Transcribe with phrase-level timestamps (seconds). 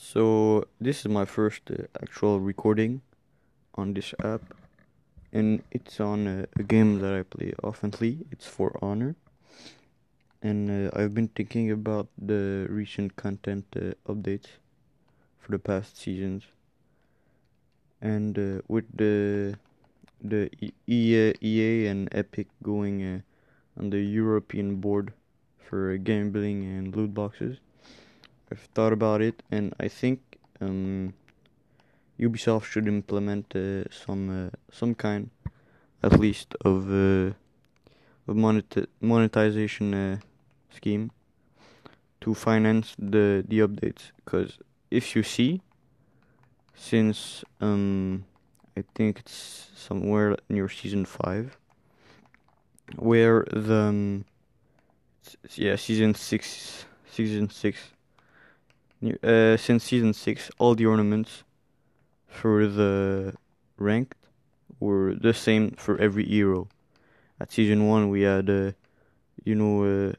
[0.00, 3.02] So this is my first uh, actual recording
[3.74, 4.54] on this app,
[5.32, 8.24] and it's on uh, a game that I play oftenly.
[8.30, 9.16] It's For Honor,
[10.40, 14.46] and uh, I've been thinking about the recent content uh, updates
[15.40, 16.44] for the past seasons,
[18.00, 19.58] and uh, with the
[20.22, 20.48] the
[20.86, 23.20] EA, EA and Epic going uh,
[23.76, 25.12] on the European board
[25.58, 27.58] for gambling and loot boxes.
[28.50, 30.20] I've thought about it, and I think
[30.60, 31.14] um,
[32.18, 35.30] Ubisoft should implement uh, some uh, some kind,
[36.02, 37.32] at least, of uh,
[38.26, 40.18] of monet- monetization uh,
[40.70, 41.10] scheme
[42.22, 44.12] to finance the the updates.
[44.24, 44.58] Because
[44.90, 45.60] if you see,
[46.74, 48.24] since um,
[48.76, 51.58] I think it's somewhere near season five,
[52.96, 54.24] where the um,
[55.54, 57.78] yeah season six season six
[59.00, 61.44] Uh, since season six, all the ornaments
[62.26, 63.32] for the
[63.76, 64.16] ranked
[64.80, 66.66] were the same for every hero.
[67.38, 68.72] At season one, we had, uh,
[69.44, 70.12] you know, uh,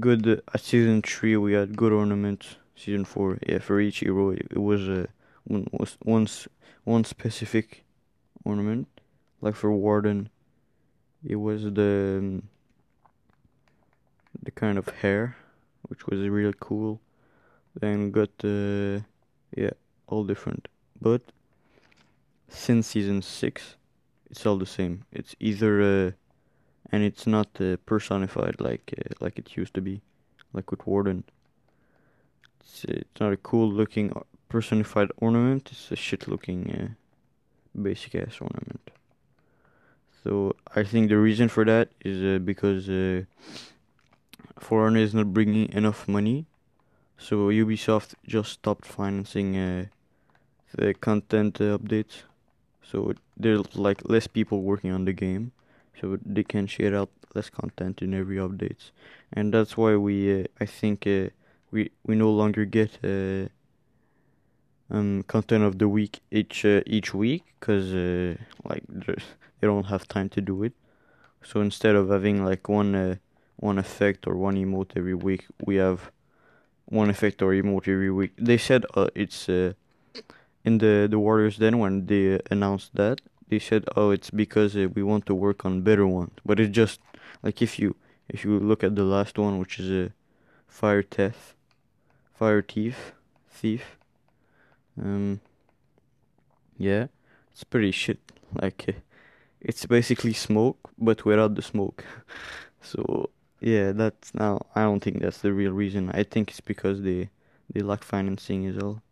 [0.00, 0.42] good.
[0.52, 2.56] At season three, we had good ornaments.
[2.74, 5.06] Season four, yeah, for each hero, it, it was uh,
[5.44, 6.48] one was once
[6.82, 7.84] one specific
[8.44, 8.88] ornament.
[9.40, 10.30] Like for Warden,
[11.24, 12.48] it was the um,
[14.42, 15.36] the kind of hair,
[15.82, 17.00] which was really cool
[17.78, 19.00] then got uh,
[19.56, 19.74] yeah
[20.06, 20.68] all different.
[21.00, 21.22] But
[22.48, 23.76] since season 6
[24.30, 25.04] it's all the same.
[25.12, 26.10] It's either uh,
[26.90, 30.00] and it's not uh, personified like uh, like it used to be
[30.52, 31.24] like with warden.
[32.60, 34.12] It's, uh, it's not a cool looking
[34.48, 35.68] personified ornament.
[35.70, 36.88] It's a shit looking uh,
[37.80, 38.90] basic ass ornament.
[40.22, 43.22] So i think the reason for that is uh, because uh,
[44.60, 46.46] For Honor is not bringing enough money
[47.22, 49.86] so Ubisoft just stopped financing uh,
[50.74, 52.22] the content uh, updates.
[52.82, 55.52] So there's like less people working on the game,
[56.00, 58.90] so they can share out less content in every updates,
[59.32, 61.28] and that's why we uh, I think uh,
[61.70, 63.46] we we no longer get uh,
[64.90, 67.92] um content of the week each uh, each week because
[68.64, 68.82] like
[69.60, 70.72] they don't have time to do it.
[71.44, 73.20] So instead of having like one
[73.56, 76.10] one effect or one emote every week, we have
[76.92, 78.32] one effect or emote every week.
[78.36, 79.72] They said uh, it's uh,
[80.64, 84.88] in the the Warrior's Den when they announced that they said oh it's because uh,
[84.94, 86.36] we want to work on better ones.
[86.44, 87.00] But it's just
[87.42, 87.96] like if you
[88.28, 90.08] if you look at the last one which is a uh,
[90.68, 91.54] fire thief,
[92.34, 93.12] fire thief,
[93.50, 93.96] thief.
[95.00, 95.40] Um.
[96.78, 97.06] Yeah,
[97.52, 98.20] it's pretty shit.
[98.60, 99.00] Like uh,
[99.60, 102.04] it's basically smoke but without the smoke.
[102.80, 103.30] so
[103.62, 104.66] yeah, that's now.
[104.74, 106.10] I don't think that's the real reason.
[106.10, 107.30] I think it's because they
[107.72, 109.02] they lack financing is all,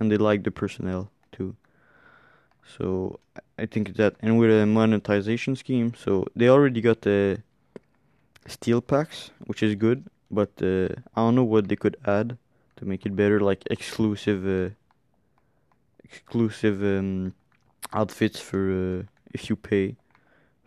[0.00, 1.56] and they like the personnel too.
[2.76, 3.18] So
[3.58, 7.42] I- think that, and with a monetization scheme, so they already got the
[8.46, 10.04] steel packs, which is good.
[10.30, 12.36] But uh, I don't know what they could add
[12.76, 14.74] to make it better, like exclusive, uh,
[16.04, 17.34] exclusive um,
[17.92, 19.02] outfits for uh,
[19.34, 19.96] if you pay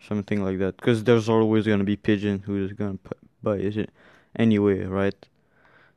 [0.00, 2.98] something like that because there's always gonna be pigeon who's gonna
[3.42, 3.90] buy it?
[4.36, 5.28] Anyway right?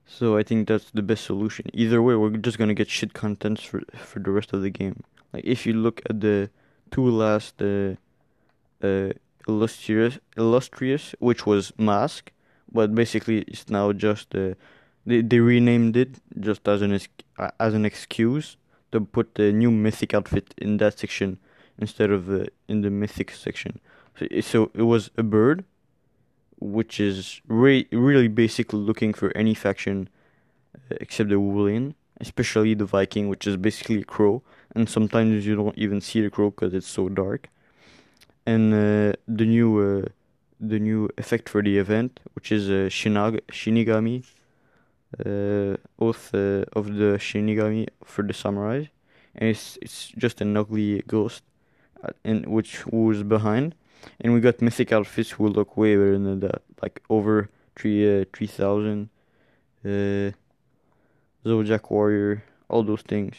[0.08, 1.66] So i think that's the best solution.
[1.74, 5.04] Either way we're just gonna get shit contents for for the rest of the game.
[5.34, 6.50] Like if you look at the
[6.92, 7.96] two last uh
[8.84, 9.12] uh
[9.48, 12.32] illustrious illustrious which was mask
[12.72, 14.56] but basically it's now just uh
[15.06, 17.00] they, they renamed it just as an
[17.60, 18.58] as an excuse
[18.92, 21.38] to put the new mythic outfit in that section
[21.78, 23.80] instead of uh, in the mythic section.
[24.18, 25.66] So, so it was a bird,
[26.60, 30.10] which is re- really basically looking for any faction
[30.76, 34.42] uh, except the Wu Lin, especially the Viking, which is basically a crow.
[34.76, 37.50] And sometimes you don't even see the crow because it's so dark.
[38.46, 40.10] And uh, the new uh,
[40.60, 44.24] the new effect for the event, which is uh, Shinag- Shinigami,
[45.26, 48.86] uh, oath uh, of the Shinigami for the samurai,
[49.36, 51.44] and it's it's just an ugly ghost,
[52.24, 53.76] and which who's behind
[54.22, 58.26] and we got mythic outfits who look way better than that, like over three uh,
[58.34, 59.10] three thousand.
[59.84, 60.32] Uh,
[61.46, 63.36] Zodiac Warrior, all those things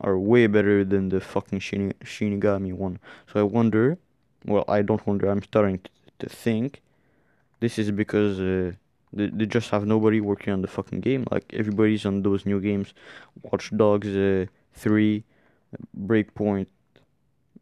[0.00, 2.98] are way better than the fucking Shini- Shinigami one.
[3.32, 3.96] So I wonder,
[4.44, 5.28] well, I don't wonder.
[5.28, 6.82] I'm starting to, to think
[7.60, 8.72] this is because uh,
[9.12, 11.24] they they just have nobody working on the fucking game.
[11.30, 12.92] Like everybody's on those new games,
[13.42, 15.22] Watch Dogs uh, three,
[15.96, 16.66] Breakpoint,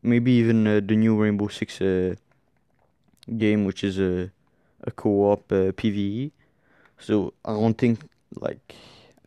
[0.03, 1.81] maybe even uh, the new Rainbow Six.
[3.39, 4.31] Game, which is a
[4.85, 6.33] a co-op uh, PVE.
[6.99, 8.01] So I don't think
[8.35, 8.75] like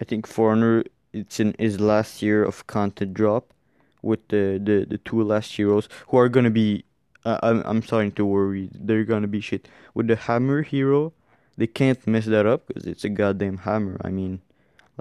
[0.02, 0.84] I think For Honor
[1.14, 3.54] it's in his last year of content drop
[4.02, 6.84] with the the, the two last heroes who are gonna be.
[7.24, 8.70] Uh, I'm I'm starting to worry.
[8.74, 11.14] They're gonna be shit with the hammer hero.
[11.58, 13.98] They can't mess that up because it's a goddamn hammer.
[14.04, 14.42] I mean,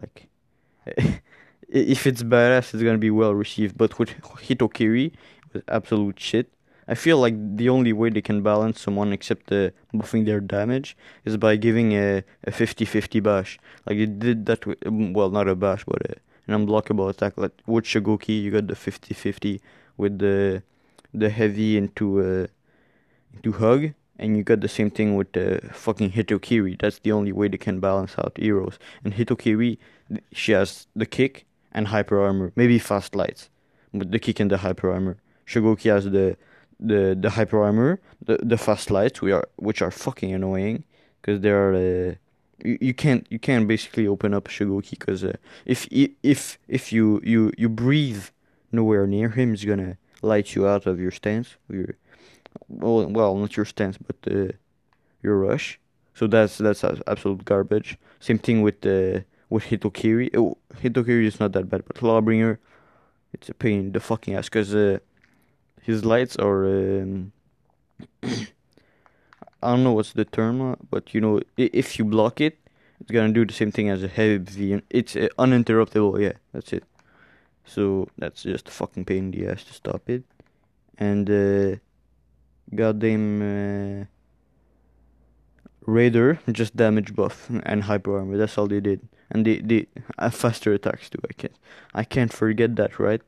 [0.00, 0.28] like,
[1.68, 3.76] if it's badass, it's gonna be well received.
[3.76, 4.10] But with
[4.46, 5.14] Hitokiri, it
[5.52, 6.53] was absolute shit.
[6.86, 10.96] I feel like the only way they can balance someone except uh, buffing their damage
[11.24, 13.58] is by giving a, a 50-50 bash.
[13.86, 16.14] Like it did that with, um, well, not a bash, but a,
[16.46, 17.34] an unblockable attack.
[17.36, 19.60] Like with Shugoki, you got the 50-50
[19.96, 20.62] with the
[21.14, 22.46] the heavy into uh,
[23.34, 26.80] into hug, and you got the same thing with the fucking Hitokiri.
[26.80, 28.78] That's the only way they can balance out heroes.
[29.04, 29.78] And Hitokiri,
[30.32, 33.48] she has the kick and hyper armor, maybe fast lights,
[33.92, 35.16] but the kick and the hyper armor.
[35.46, 36.36] Shugoki has the
[36.80, 40.84] the the hyper armor, the the fast lights, we are which are fucking annoying
[41.20, 41.74] because they are.
[41.74, 42.14] Uh,
[42.64, 45.36] you, you can't you can't basically open up Shugoki because uh,
[45.66, 48.24] if if if you you you breathe
[48.72, 51.56] nowhere near him, he's gonna light you out of your stance.
[51.68, 51.96] Your
[52.68, 54.52] well, well, not your stance, but uh,
[55.22, 55.80] your rush.
[56.14, 57.98] So that's that's absolute garbage.
[58.20, 60.34] Same thing with uh, with Hitokiri.
[60.36, 62.58] Oh, Hitokiri is not that bad, but Lawbringer,
[63.32, 64.98] it's a pain in the fucking ass because uh,
[65.84, 66.64] his lights are.
[66.66, 67.32] Um,
[68.22, 72.58] I don't know what's the term, but you know, if you block it,
[73.00, 74.38] it's gonna do the same thing as a heavy.
[74.38, 74.82] V.
[74.90, 76.20] It's uh, uninterruptible.
[76.20, 76.84] Yeah, that's it.
[77.64, 80.24] So that's just a fucking pain in the ass to stop it.
[80.98, 81.76] And uh,
[82.74, 84.04] goddamn uh,
[85.86, 88.36] Raider just damage buff and hyper armor.
[88.36, 89.08] That's all they did.
[89.30, 89.86] And they they
[90.18, 91.20] have faster attacks too.
[91.28, 91.56] I can't
[91.94, 93.22] I can't forget that, right?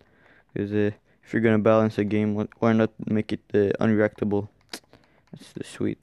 [0.52, 0.90] Because uh,
[1.26, 4.48] if you're gonna balance a game, why not make it uh, unreactable?
[5.32, 5.98] That's the sweet.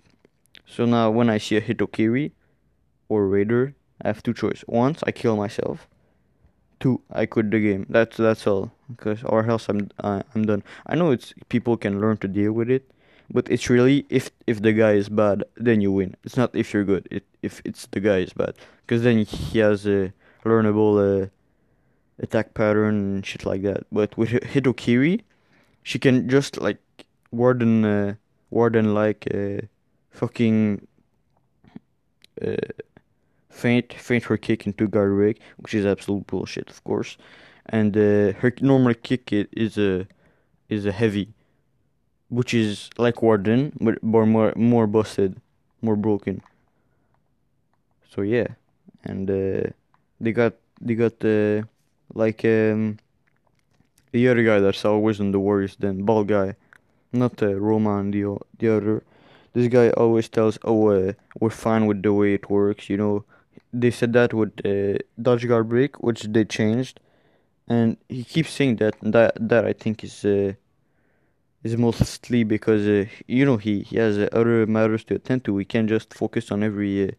[0.67, 2.31] So now when I see a Hitokiri
[3.07, 4.65] or Raider, I have two choices.
[4.67, 5.87] Once I kill myself.
[6.81, 7.85] Two, I quit the game.
[7.87, 8.73] That's that's all.
[8.89, 10.63] Because or else I'm uh, I'm done.
[10.85, 12.91] I know it's people can learn to deal with it,
[13.31, 16.15] but it's really if if the guy is bad, then you win.
[16.25, 17.07] It's not if you're good.
[17.09, 20.11] It if it's the guy is bad, because then he has a
[20.43, 20.99] learnable.
[20.99, 21.29] Uh,
[22.19, 23.85] attack pattern and shit like that.
[23.91, 25.21] But with Hitokiri,
[25.83, 26.79] she can just like
[27.31, 28.15] warden uh,
[28.49, 29.61] warden like uh,
[30.11, 30.87] fucking
[32.41, 32.55] uh,
[33.49, 37.17] faint faint her kick into guard which is absolute bullshit, of course.
[37.67, 40.07] And uh, her normal kick is a
[40.69, 41.29] is a heavy,
[42.29, 45.37] which is like warden but more more busted,
[45.81, 46.41] more broken.
[48.09, 48.47] So yeah,
[49.03, 49.71] and uh,
[50.19, 51.67] they got they got the
[52.13, 52.97] like um,
[54.11, 56.55] the other guy that's always in the Warriors, then ball guy,
[57.11, 59.03] not uh, Roman, the the other.
[59.53, 63.25] This guy always tells, "Oh, uh, we're fine with the way it works." You know,
[63.71, 66.99] they said that with uh, dodge guard break, which they changed,
[67.67, 68.95] and he keeps saying that.
[69.01, 70.53] That that I think is uh,
[71.63, 75.53] is mostly because uh, you know he he has uh, other matters to attend to.
[75.53, 77.11] We can't just focus on every uh,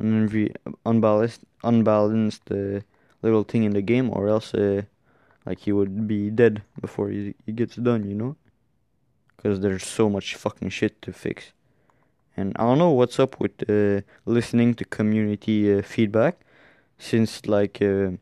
[0.00, 0.52] on every
[0.86, 2.80] unbalanced unbalanced uh,
[3.22, 4.82] little thing in the game, or else uh,
[5.46, 8.36] like he would be dead before he, he gets done, you know?
[9.36, 11.52] Because there's so much fucking shit to fix.
[12.36, 16.40] And I don't know what's up with uh, listening to community uh, feedback,
[16.98, 18.12] since like uh,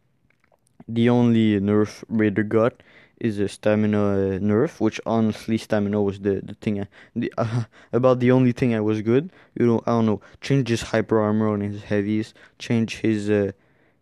[0.89, 2.83] the only nerf Raider got
[3.21, 7.65] is a stamina uh, nerf, which honestly stamina was the the thing I, the uh,
[7.93, 9.31] about the only thing I was good.
[9.55, 13.53] You know, I don't know, change his hyper armor on his heavies, change his uh,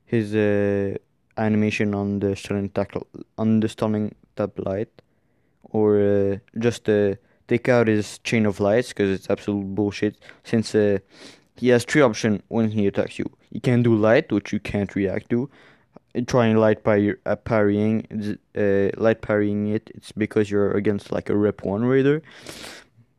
[0.08, 0.96] his uh,
[1.36, 4.90] animation on the stunning tackle on the stunning tap light,
[5.62, 7.14] or uh, just uh,
[7.46, 10.16] take out his chain of lights because it's absolute bullshit.
[10.44, 10.98] Since uh,
[11.56, 14.94] he has three options when he attacks you, he can do light, which you can't
[14.94, 15.50] react to.
[16.26, 18.06] Trying light parry, uh, parrying,
[18.56, 22.22] uh, light parrying it, it's because you're against like a rep one raider.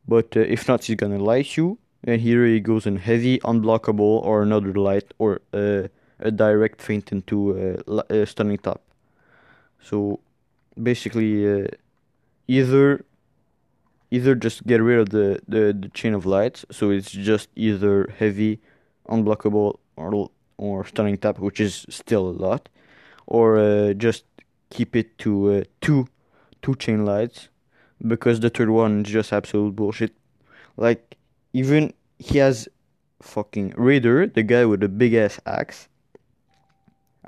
[0.08, 4.26] But uh, if not, he's gonna light you, and here he goes in heavy, unblockable,
[4.26, 5.88] or another light, or uh,
[6.20, 8.82] a direct feint into a, stunning tap.
[9.82, 10.20] So
[10.82, 11.68] basically, uh,
[12.48, 13.06] either
[14.12, 18.12] either just get rid of the, the, the chain of lights, so it's just either
[18.18, 18.60] heavy,
[19.08, 22.70] unblockable, or or stunning tap, which is still a lot,
[23.28, 24.26] or uh, just
[24.70, 26.08] keep it to uh, two
[26.62, 27.50] two chain lights,
[28.06, 30.14] because the third one is just absolute bullshit.
[30.76, 31.16] Like
[31.54, 32.68] even he has
[33.22, 35.88] fucking Raider, the guy with the big ass axe,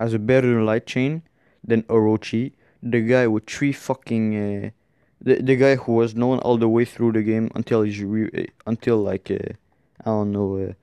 [0.02, 1.22] has a better light chain
[1.64, 4.70] than Orochi, the guy with three fucking uh,
[5.22, 8.32] the the guy who was known all the way through the game until he's re-
[8.40, 9.54] uh, until like uh,
[10.02, 10.74] I don't know uh,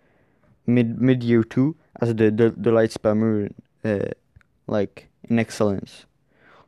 [0.66, 3.50] mid mid year two as the the, the light spammer
[3.84, 4.10] uh,
[4.68, 6.06] like in excellence.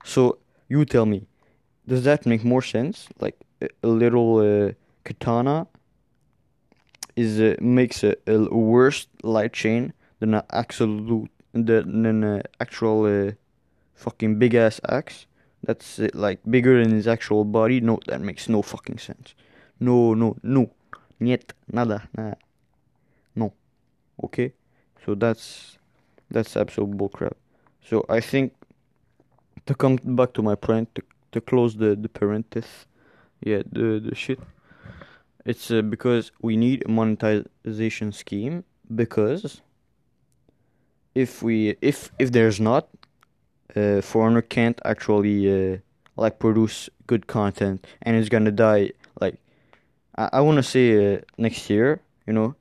[0.04, 0.38] So
[0.68, 1.26] you tell me,
[1.86, 3.08] does that make more sense?
[3.20, 5.68] Like a, a little katana
[7.14, 13.32] is uh, makes a, a worse light chain than an absolute than an actual uh,
[13.94, 15.26] fucking big ass axe.
[15.62, 17.80] That's uh, like bigger than his actual body.
[17.80, 19.34] No, that makes no fucking sense.
[19.78, 20.70] No, no, no,
[21.18, 22.36] niet, nada, nada,
[23.34, 23.52] no.
[24.22, 24.52] Okay,
[25.04, 25.78] so that's
[26.30, 27.34] that's absolute bullcrap.
[27.82, 28.52] So I think
[29.66, 31.02] to come back to my point to
[31.32, 32.86] to close the the parenthesis,
[33.40, 34.40] yeah, the the shit.
[35.44, 38.64] It's uh, because we need a monetization scheme
[38.94, 39.62] because
[41.14, 42.88] if we if if there's not,
[43.76, 45.78] uh, For Honor can't actually uh,
[46.16, 49.36] like produce good content and it's gonna die like
[50.16, 52.54] I, I want to say uh, next year, you know,